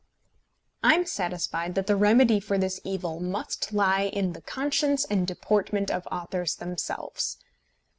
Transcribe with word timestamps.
I 0.81 0.95
am 0.95 1.05
satisfied 1.05 1.75
that 1.75 1.85
the 1.85 1.95
remedy 1.95 2.39
for 2.39 2.57
this 2.57 2.81
evil 2.83 3.19
must 3.19 3.71
lie 3.71 4.05
in 4.05 4.33
the 4.33 4.41
conscience 4.41 5.05
and 5.05 5.27
deportment 5.27 5.91
of 5.91 6.07
authors 6.11 6.55
themselves. 6.55 7.37